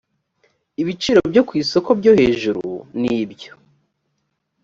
ibiciro 0.81 1.19
byo 1.31 1.41
ku 1.47 1.53
isoko 1.63 1.89
byo 1.99 2.11
hejuru 2.19 2.65
n 2.99 3.01
ibyo 3.21 3.51